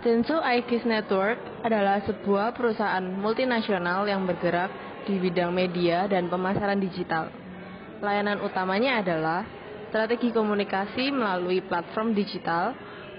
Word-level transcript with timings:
Densu 0.00 0.32
IKIS 0.32 0.88
Network 0.88 1.36
adalah 1.60 2.00
sebuah 2.08 2.56
perusahaan 2.56 3.04
multinasional 3.04 4.08
yang 4.08 4.24
bergerak 4.24 4.72
di 5.04 5.20
bidang 5.20 5.52
media 5.52 6.08
dan 6.08 6.32
pemasaran 6.32 6.80
digital. 6.80 7.28
Layanan 8.00 8.40
utamanya 8.40 9.04
adalah 9.04 9.44
strategi 9.92 10.32
komunikasi 10.32 11.12
melalui 11.12 11.60
platform 11.60 12.16
digital, 12.16 12.72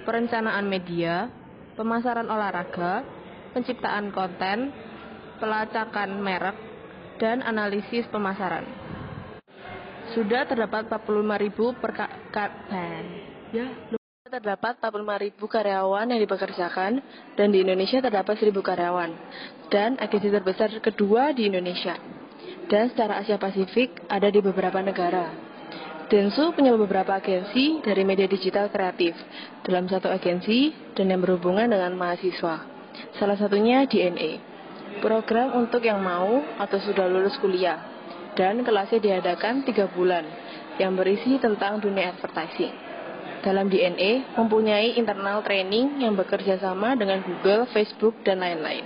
perencanaan 0.10 0.66
media, 0.66 1.30
pemasaran 1.78 2.26
olahraga, 2.26 3.06
penciptaan 3.54 4.10
konten, 4.10 4.74
pelacakan 5.38 6.18
merek, 6.18 6.58
dan 7.22 7.46
analisis 7.46 8.10
pemasaran. 8.10 8.66
Sudah 10.18 10.50
terdapat 10.50 10.90
45.000 10.90 11.78
perka 11.78 12.10
ya, 13.54 13.70
terdapat 14.32 14.80
45.000 14.80 15.36
karyawan 15.36 16.08
yang 16.08 16.20
dipekerjakan 16.24 17.04
dan 17.36 17.48
di 17.52 17.68
Indonesia 17.68 18.00
terdapat 18.00 18.40
1.000 18.40 18.56
karyawan 18.64 19.12
dan 19.68 20.00
agensi 20.00 20.32
terbesar 20.32 20.72
kedua 20.80 21.36
di 21.36 21.52
Indonesia. 21.52 22.00
Dan 22.72 22.88
secara 22.96 23.20
Asia 23.20 23.36
Pasifik 23.36 24.08
ada 24.08 24.32
di 24.32 24.40
beberapa 24.40 24.80
negara. 24.80 25.36
Densu 26.08 26.56
punya 26.56 26.72
beberapa 26.80 27.20
agensi 27.20 27.84
dari 27.84 28.08
media 28.08 28.28
digital 28.32 28.72
kreatif 28.72 29.20
dalam 29.68 29.92
satu 29.92 30.08
agensi 30.08 30.72
dan 30.96 31.12
yang 31.12 31.20
berhubungan 31.20 31.68
dengan 31.68 31.92
mahasiswa. 32.00 32.64
Salah 33.20 33.36
satunya 33.36 33.84
DNA, 33.84 34.40
program 35.04 35.60
untuk 35.60 35.84
yang 35.84 36.00
mau 36.00 36.40
atau 36.56 36.80
sudah 36.80 37.04
lulus 37.12 37.36
kuliah 37.44 37.84
dan 38.40 38.64
kelasnya 38.64 39.04
diadakan 39.04 39.68
tiga 39.68 39.92
bulan 39.92 40.24
yang 40.80 40.96
berisi 40.96 41.36
tentang 41.36 41.84
dunia 41.84 42.16
advertising 42.16 42.91
dalam 43.42 43.68
DNA 43.68 44.38
mempunyai 44.38 44.98
internal 44.98 45.42
training 45.42 46.02
yang 46.02 46.14
bekerja 46.14 46.62
sama 46.62 46.94
dengan 46.94 47.26
Google, 47.26 47.66
Facebook, 47.74 48.22
dan 48.22 48.42
lain-lain. 48.42 48.86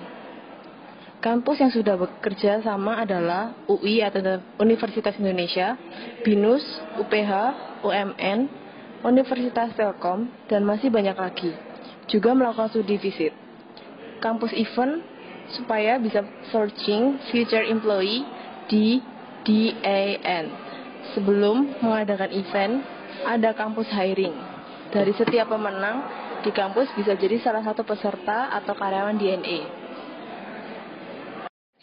Kampus 1.20 1.58
yang 1.58 1.74
sudah 1.74 1.96
bekerja 1.98 2.62
sama 2.62 3.02
adalah 3.02 3.58
UI 3.66 4.04
atau 4.06 4.22
Universitas 4.62 5.18
Indonesia, 5.18 5.74
BINUS, 6.22 6.62
UPH, 7.02 7.32
UMN, 7.82 8.40
Universitas 9.02 9.74
Telkom, 9.74 10.30
dan 10.46 10.62
masih 10.62 10.94
banyak 10.94 11.18
lagi. 11.18 11.52
Juga 12.06 12.38
melakukan 12.38 12.70
studi 12.70 13.02
visit. 13.02 13.34
Kampus 14.22 14.54
event 14.54 15.02
supaya 15.58 15.98
bisa 15.98 16.22
searching 16.54 17.18
future 17.34 17.66
employee 17.66 18.22
di 18.70 19.02
DAN. 19.46 20.46
Sebelum 21.14 21.82
mengadakan 21.82 22.34
event, 22.34 22.86
ada 23.26 23.54
kampus 23.58 23.90
hiring. 23.90 24.55
Dari 24.96 25.12
setiap 25.12 25.52
pemenang 25.52 26.08
di 26.40 26.56
kampus 26.56 26.88
bisa 26.96 27.20
jadi 27.20 27.36
salah 27.44 27.60
satu 27.68 27.84
peserta 27.84 28.48
atau 28.56 28.72
karyawan 28.72 29.20
DNA. 29.20 29.60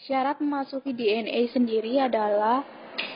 Syarat 0.01 0.41
memasuki 0.41 0.97
DNA 0.97 1.45
sendiri 1.53 2.01
adalah 2.01 2.65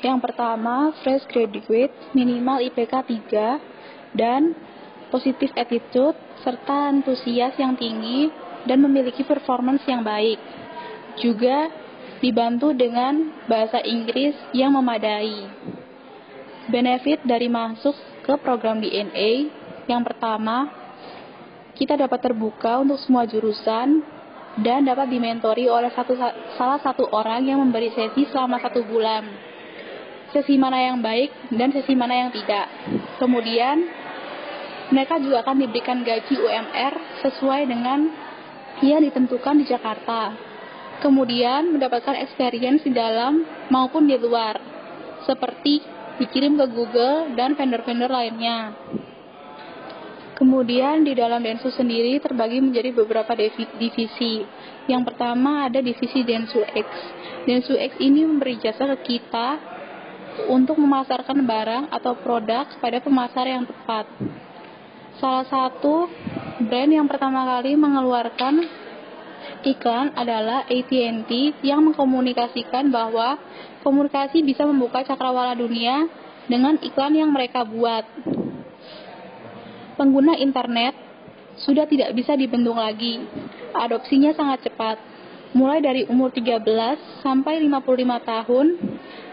yang 0.05 0.21
pertama, 0.21 0.93
fresh 1.01 1.25
graduate, 1.33 1.89
minimal 2.13 2.61
IPK 2.61 2.93
3, 3.33 4.13
dan 4.13 4.53
positive 5.09 5.49
attitude, 5.57 6.13
serta 6.45 6.93
antusias 6.93 7.57
yang 7.57 7.73
tinggi, 7.73 8.29
dan 8.69 8.77
memiliki 8.85 9.25
performance 9.25 9.81
yang 9.89 10.05
baik. 10.05 10.37
Juga 11.17 11.73
dibantu 12.21 12.69
dengan 12.69 13.33
bahasa 13.49 13.81
Inggris 13.81 14.37
yang 14.53 14.77
memadai. 14.77 15.49
Benefit 16.69 17.25
dari 17.25 17.49
masuk 17.49 17.97
ke 18.21 18.37
program 18.37 18.77
DNA 18.77 19.65
yang 19.87 20.03
pertama, 20.03 20.67
kita 21.79 21.95
dapat 21.95 22.19
terbuka 22.19 22.83
untuk 22.83 22.99
semua 22.99 23.23
jurusan 23.23 24.03
dan 24.59 24.81
dapat 24.83 25.07
dimentori 25.07 25.69
oleh 25.69 25.93
satu, 25.93 26.17
salah 26.57 26.81
satu 26.81 27.07
orang 27.13 27.45
yang 27.45 27.61
memberi 27.61 27.93
sesi 27.93 28.25
selama 28.29 28.57
satu 28.57 28.81
bulan. 28.83 29.23
Sesi 30.33 30.59
mana 30.59 30.81
yang 30.91 30.99
baik 30.99 31.55
dan 31.55 31.71
sesi 31.71 31.93
mana 31.95 32.27
yang 32.27 32.29
tidak. 32.33 32.67
Kemudian, 33.21 33.77
mereka 34.91 35.21
juga 35.21 35.45
akan 35.45 35.55
diberikan 35.63 36.03
gaji 36.03 36.35
UMR 36.35 36.93
sesuai 37.23 37.61
dengan 37.69 37.99
yang 38.81 39.01
ditentukan 39.05 39.55
di 39.61 39.65
Jakarta. 39.69 40.35
Kemudian 40.97 41.77
mendapatkan 41.77 42.17
experience 42.17 42.81
di 42.81 42.91
dalam 42.91 43.45
maupun 43.69 44.09
di 44.09 44.17
luar, 44.17 44.57
seperti 45.29 45.85
dikirim 46.17 46.57
ke 46.57 46.65
Google 46.73 47.37
dan 47.37 47.53
vendor-vendor 47.53 48.09
lainnya. 48.09 48.73
Kemudian 50.47 51.03
di 51.03 51.11
dalam 51.11 51.43
Densu 51.43 51.67
sendiri 51.75 52.23
terbagi 52.23 52.63
menjadi 52.63 52.95
beberapa 52.95 53.35
divisi. 53.35 54.47
Yang 54.87 55.11
pertama 55.11 55.67
ada 55.67 55.83
divisi 55.83 56.23
Densu 56.23 56.63
X. 56.63 56.87
Densu 57.43 57.75
X 57.75 57.99
ini 57.99 58.23
memberi 58.23 58.55
jasa 58.55 58.87
ke 58.95 58.97
kita 59.03 59.59
untuk 60.47 60.79
memasarkan 60.79 61.43
barang 61.43 61.91
atau 61.91 62.15
produk 62.23 62.63
pada 62.79 63.03
pemasar 63.03 63.43
yang 63.43 63.67
tepat. 63.67 64.07
Salah 65.19 65.43
satu 65.51 66.07
brand 66.63 66.95
yang 66.95 67.11
pertama 67.11 67.43
kali 67.43 67.75
mengeluarkan 67.75 68.63
iklan 69.67 70.15
adalah 70.15 70.63
AT&T 70.63 71.59
yang 71.59 71.91
mengkomunikasikan 71.91 72.87
bahwa 72.87 73.35
komunikasi 73.83 74.47
bisa 74.47 74.63
membuka 74.63 75.03
cakrawala 75.03 75.59
dunia 75.59 76.07
dengan 76.47 76.79
iklan 76.79 77.19
yang 77.19 77.35
mereka 77.35 77.67
buat. 77.67 78.07
Pengguna 79.97 80.37
internet 80.37 80.93
sudah 81.57 81.89
tidak 81.89 82.13
bisa 82.13 82.37
dibendung 82.37 82.77
lagi. 82.77 83.17
Adopsinya 83.73 84.29
sangat 84.37 84.69
cepat, 84.69 85.01
mulai 85.57 85.81
dari 85.81 86.05
umur 86.05 86.29
13 86.29 86.61
sampai 87.25 87.57
55 87.65 88.29
tahun 88.29 88.67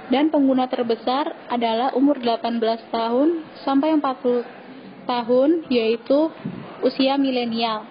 dan 0.08 0.28
pengguna 0.32 0.64
terbesar 0.68 1.48
adalah 1.52 1.92
umur 1.92 2.16
18 2.20 2.60
tahun 2.88 3.28
sampai 3.64 4.00
40 4.00 5.08
tahun 5.08 5.50
yaitu 5.68 6.32
usia 6.80 7.20
milenial. 7.20 7.84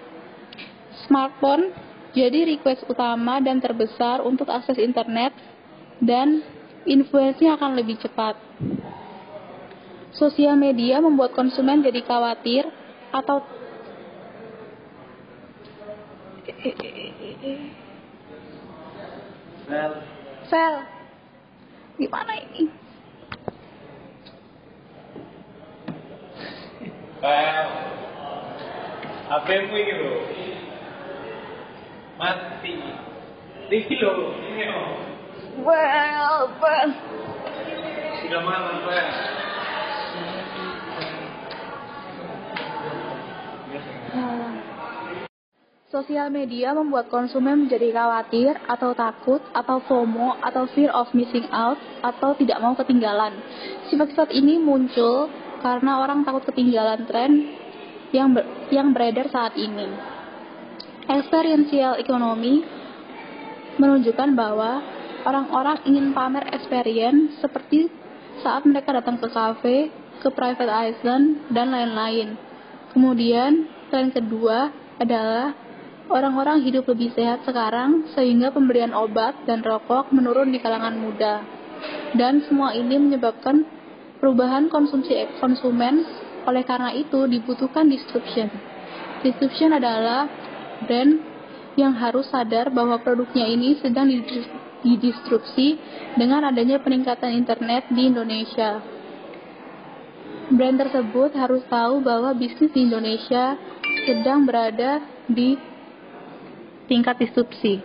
Smartphone 1.05 1.73
jadi 2.13 2.45
request 2.45 2.85
utama 2.85 3.41
dan 3.41 3.57
terbesar 3.57 4.21
untuk 4.21 4.49
akses 4.49 4.77
internet 4.77 5.33
dan 5.97 6.45
influence-nya 6.85 7.57
akan 7.57 7.73
lebih 7.73 7.97
cepat. 7.97 8.37
Sosial 10.13 10.53
media 10.53 11.01
membuat 11.01 11.33
konsumen 11.33 11.81
jadi 11.81 12.05
khawatir 12.05 12.69
atau 13.09 13.41
Sel. 19.63 19.91
Sel. 20.51 20.73
Gimana 21.97 22.33
ini? 22.35 22.63
Sel. 27.23 27.67
HP-mu 29.33 29.73
ini 29.73 29.93
loh. 29.97 30.21
Mati. 32.21 32.73
Ini 33.71 33.95
loh. 33.97 34.35
Ini 34.35 34.63
loh. 34.69 34.87
Well, 35.63 36.53
well. 36.61 36.89
Sudah 38.21 38.41
malam, 38.45 38.85
Pak. 38.85 39.32
Sosial 45.93 46.33
media 46.33 46.73
membuat 46.73 47.05
konsumen 47.13 47.69
menjadi 47.69 47.93
khawatir 47.93 48.57
atau 48.65 48.97
takut 48.97 49.45
atau 49.53 49.77
FOMO 49.85 50.41
atau 50.41 50.65
fear 50.73 50.89
of 50.89 51.05
missing 51.13 51.45
out 51.53 51.77
atau 52.01 52.33
tidak 52.33 52.57
mau 52.65 52.73
ketinggalan. 52.73 53.29
Sifat-sifat 53.93 54.33
ini 54.33 54.57
muncul 54.57 55.29
karena 55.61 56.01
orang 56.01 56.25
takut 56.25 56.49
ketinggalan 56.49 57.05
tren 57.05 57.45
yang 58.09 58.33
ber, 58.33 58.41
yang 58.73 58.89
beredar 58.89 59.29
saat 59.29 59.53
ini. 59.53 59.85
Experiential 61.13 62.01
economy 62.01 62.65
menunjukkan 63.77 64.33
bahwa 64.33 64.81
orang-orang 65.29 65.77
ingin 65.85 66.09
pamer 66.09 66.57
experience 66.57 67.37
seperti 67.37 67.93
saat 68.41 68.65
mereka 68.65 68.97
datang 68.97 69.21
ke 69.21 69.29
cafe, 69.29 69.93
ke 70.25 70.29
private 70.33 70.73
island, 70.73 71.53
dan 71.53 71.69
lain-lain. 71.69 72.33
Kemudian, 72.97 73.69
tren 73.93 74.09
kedua 74.09 74.73
adalah 74.97 75.62
orang-orang 76.13 76.61
hidup 76.61 76.85
lebih 76.85 77.09
sehat 77.17 77.41
sekarang 77.41 78.05
sehingga 78.13 78.53
pemberian 78.53 78.93
obat 78.93 79.33
dan 79.49 79.65
rokok 79.65 80.13
menurun 80.13 80.53
di 80.53 80.61
kalangan 80.61 80.93
muda. 80.93 81.41
Dan 82.13 82.45
semua 82.45 82.77
ini 82.77 83.01
menyebabkan 83.01 83.65
perubahan 84.21 84.69
konsumsi 84.69 85.17
konsumen, 85.41 86.05
oleh 86.45 86.63
karena 86.63 86.93
itu 86.93 87.25
dibutuhkan 87.25 87.89
disruption. 87.89 88.47
Disruption 89.25 89.73
adalah 89.73 90.29
brand 90.85 91.19
yang 91.73 91.97
harus 91.97 92.29
sadar 92.29 92.69
bahwa 92.69 93.01
produknya 93.01 93.49
ini 93.49 93.81
sedang 93.81 94.07
didistruksi 94.85 95.81
dengan 96.13 96.45
adanya 96.45 96.77
peningkatan 96.77 97.33
internet 97.33 97.89
di 97.89 98.13
Indonesia. 98.13 98.83
Brand 100.53 100.77
tersebut 100.77 101.33
harus 101.33 101.65
tahu 101.71 102.03
bahwa 102.03 102.35
bisnis 102.37 102.69
di 102.75 102.85
Indonesia 102.85 103.57
sedang 104.05 104.45
berada 104.45 105.01
di 105.25 105.55
tingkat 106.87 107.15
disrupsi. 107.19 107.79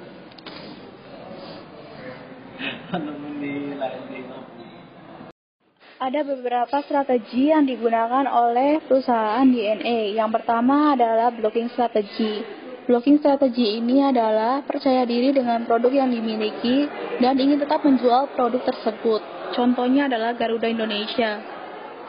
Ada 5.99 6.23
beberapa 6.23 6.79
strategi 6.87 7.51
yang 7.51 7.67
digunakan 7.67 8.23
oleh 8.31 8.79
perusahaan 8.87 9.43
DNA. 9.43 10.15
Yang 10.15 10.31
pertama 10.41 10.95
adalah 10.95 11.35
blocking 11.35 11.69
strategi. 11.75 12.39
Blocking 12.87 13.21
strategi 13.21 13.77
ini 13.77 14.01
adalah 14.01 14.65
percaya 14.65 15.05
diri 15.05 15.35
dengan 15.35 15.67
produk 15.69 15.93
yang 15.93 16.09
dimiliki 16.09 16.89
dan 17.21 17.37
ingin 17.37 17.61
tetap 17.61 17.85
menjual 17.85 18.33
produk 18.33 18.63
tersebut. 18.65 19.21
Contohnya 19.53 20.09
adalah 20.09 20.33
Garuda 20.33 20.71
Indonesia. 20.71 21.43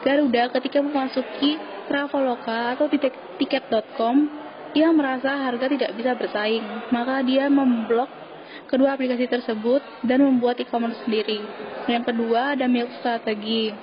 Garuda 0.00 0.48
ketika 0.56 0.80
memasuki 0.80 1.60
Traveloka 1.90 2.78
atau 2.78 2.88
tiket.com, 3.36 4.16
ia 4.76 4.88
merasa 4.94 5.34
harga 5.50 5.66
tidak 5.66 5.90
bisa 5.98 6.14
bersaing, 6.14 6.62
maka 6.94 7.22
dia 7.26 7.50
memblok 7.50 8.06
kedua 8.70 8.94
aplikasi 8.94 9.26
tersebut 9.26 9.82
dan 10.06 10.22
membuat 10.22 10.62
e-commerce 10.62 10.98
sendiri. 11.02 11.42
Yang 11.90 12.14
kedua 12.14 12.54
ada 12.54 12.70
milk 12.70 12.90
strategi. 13.02 13.74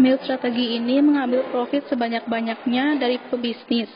Milk 0.00 0.24
strategi 0.24 0.80
ini 0.80 1.00
mengambil 1.00 1.44
profit 1.52 1.88
sebanyak-banyaknya 1.88 3.00
dari 3.00 3.20
pebisnis. 3.28 3.88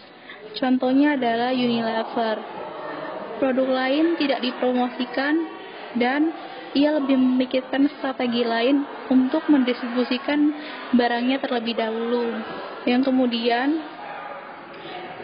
Contohnya 0.57 1.17
adalah 1.17 1.53
Unilever. 1.53 2.37
Produk 3.41 3.69
lain 3.69 4.21
tidak 4.21 4.45
dipromosikan 4.45 5.35
dan 5.97 6.33
ia 6.73 6.97
lebih 6.97 7.21
memikirkan 7.21 7.89
strategi 8.01 8.45
lain 8.45 8.85
untuk 9.13 9.45
mendistribusikan 9.49 10.57
barangnya 10.97 11.41
terlebih 11.41 11.77
dahulu. 11.77 12.33
Yang 12.89 13.13
kemudian, 13.13 13.77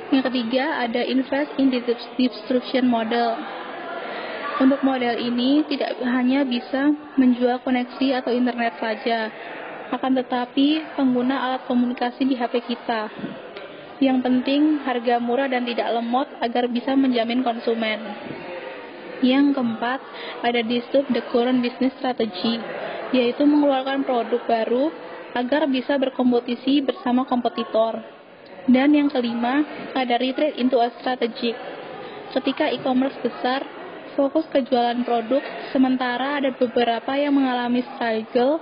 yang 0.08 0.24
ketiga 0.24 0.88
ada 0.88 1.04
invest 1.04 1.52
in 1.60 1.68
distribution 1.68 2.88
model. 2.88 3.36
Untuk 4.58 4.80
model 4.82 5.20
ini 5.20 5.62
tidak 5.70 6.00
hanya 6.02 6.42
bisa 6.42 6.90
menjual 7.14 7.62
koneksi 7.62 8.18
atau 8.18 8.34
internet 8.34 8.74
saja, 8.82 9.30
akan 9.94 10.18
tetapi 10.18 10.98
pengguna 10.98 11.36
alat 11.38 11.62
komunikasi 11.70 12.26
di 12.26 12.34
HP 12.34 12.66
kita. 12.66 13.06
Yang 14.02 14.18
penting 14.24 14.82
harga 14.82 15.22
murah 15.22 15.46
dan 15.46 15.62
tidak 15.62 15.92
lemot 15.94 16.26
agar 16.42 16.66
bisa 16.66 16.98
menjamin 16.98 17.46
konsumen. 17.46 18.02
Yang 19.22 19.58
keempat, 19.58 20.00
ada 20.42 20.60
disrupt 20.62 21.10
the 21.10 21.22
current 21.30 21.62
business 21.62 21.94
strategy, 21.98 22.62
yaitu 23.10 23.42
mengeluarkan 23.42 24.06
produk 24.06 24.42
baru 24.46 24.90
agar 25.34 25.66
bisa 25.70 25.98
berkompetisi 25.98 26.82
bersama 26.82 27.26
kompetitor. 27.26 28.17
Dan 28.68 28.92
yang 28.92 29.08
kelima, 29.08 29.64
ada 29.96 30.20
retreat 30.20 30.60
into 30.60 30.76
a 30.76 30.92
strategy. 31.00 31.56
Ketika 32.36 32.68
e-commerce 32.68 33.16
besar, 33.24 33.64
fokus 34.12 34.44
ke 34.52 34.60
jualan 34.68 35.00
produk, 35.08 35.40
sementara 35.72 36.36
ada 36.36 36.52
beberapa 36.52 37.16
yang 37.16 37.32
mengalami 37.32 37.80
struggle, 37.96 38.60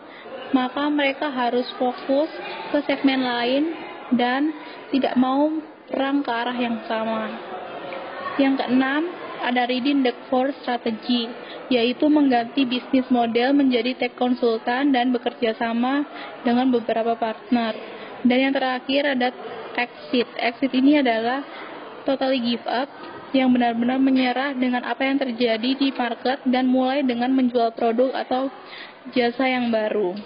maka 0.54 0.86
mereka 0.86 1.26
harus 1.26 1.66
fokus 1.74 2.30
ke 2.70 2.78
segmen 2.86 3.26
lain 3.26 3.74
dan 4.14 4.54
tidak 4.94 5.18
mau 5.18 5.50
perang 5.90 6.22
ke 6.22 6.30
arah 6.30 6.54
yang 6.54 6.78
sama. 6.86 7.26
Yang 8.38 8.62
keenam, 8.62 9.02
ada 9.42 9.66
reading 9.66 10.06
the 10.06 10.14
core 10.30 10.54
strategy, 10.62 11.26
yaitu 11.72 12.06
mengganti 12.06 12.62
bisnis 12.62 13.08
model 13.10 13.56
menjadi 13.56 13.96
tech 13.96 14.14
konsultan 14.14 14.94
dan 14.94 15.10
bekerja 15.10 15.56
sama 15.58 16.06
dengan 16.46 16.70
beberapa 16.70 17.18
partner. 17.18 17.74
Dan 18.26 18.38
yang 18.48 18.54
terakhir 18.54 19.02
ada 19.18 19.28
exit. 19.76 20.26
Exit 20.40 20.72
ini 20.72 20.98
adalah 20.98 21.44
totally 22.08 22.40
give 22.40 22.64
up 22.64 22.88
yang 23.36 23.52
benar-benar 23.52 24.00
menyerah 24.00 24.56
dengan 24.56 24.86
apa 24.88 25.04
yang 25.04 25.20
terjadi 25.20 25.70
di 25.76 25.92
market 25.92 26.40
dan 26.48 26.64
mulai 26.64 27.04
dengan 27.04 27.30
menjual 27.36 27.76
produk 27.76 28.16
atau 28.16 28.48
jasa 29.12 29.44
yang 29.44 29.68
baru. 29.68 30.16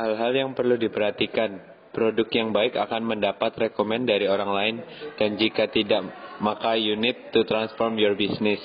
Hal-hal 0.00 0.32
yang 0.32 0.50
perlu 0.56 0.80
diperhatikan. 0.80 1.68
Produk 1.90 2.30
yang 2.30 2.54
baik 2.54 2.78
akan 2.78 3.02
mendapat 3.02 3.50
rekomend 3.58 4.06
dari 4.06 4.30
orang 4.30 4.54
lain 4.54 4.76
dan 5.18 5.34
jika 5.34 5.66
tidak, 5.66 6.06
maka 6.38 6.78
you 6.78 6.94
need 6.94 7.34
to 7.34 7.42
transform 7.42 7.98
your 7.98 8.14
business. 8.14 8.62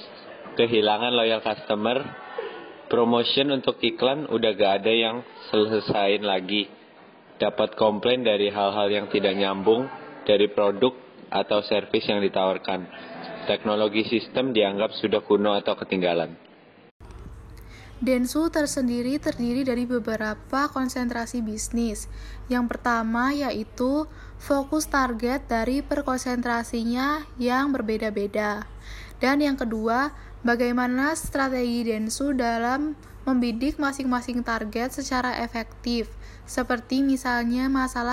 Kehilangan 0.54 1.10
loyal 1.10 1.42
customer, 1.42 2.06
promotion 2.96 3.52
untuk 3.52 3.76
iklan 3.84 4.24
udah 4.32 4.56
gak 4.56 4.74
ada 4.80 4.94
yang 4.96 5.20
selesaiin 5.52 6.24
lagi 6.24 6.72
dapat 7.36 7.76
komplain 7.76 8.24
dari 8.24 8.48
hal-hal 8.48 8.88
yang 8.88 9.12
tidak 9.12 9.36
nyambung 9.36 9.84
dari 10.24 10.48
produk 10.48 10.96
atau 11.28 11.60
servis 11.68 12.08
yang 12.08 12.24
ditawarkan. 12.24 12.88
Teknologi 13.52 14.08
sistem 14.08 14.56
dianggap 14.56 14.96
sudah 14.96 15.20
kuno 15.28 15.60
atau 15.60 15.76
ketinggalan. 15.76 16.40
Densu 18.00 18.48
tersendiri 18.48 19.20
terdiri 19.20 19.68
dari 19.68 19.84
beberapa 19.84 20.72
konsentrasi 20.72 21.44
bisnis. 21.44 22.08
Yang 22.48 22.80
pertama 22.80 23.36
yaitu 23.36 24.08
fokus 24.40 24.88
target 24.88 25.44
dari 25.52 25.84
perkonsentrasinya 25.84 27.28
yang 27.36 27.76
berbeda-beda. 27.76 28.64
Dan 29.20 29.44
yang 29.44 29.60
kedua, 29.60 30.16
bagaimana 30.46 31.18
strategi 31.18 31.90
Densu 31.90 32.38
dalam 32.38 32.94
membidik 33.26 33.82
masing-masing 33.82 34.46
target 34.46 34.94
secara 34.94 35.42
efektif? 35.42 36.14
Seperti 36.46 37.02
misalnya 37.02 37.66
masalah 37.66 37.96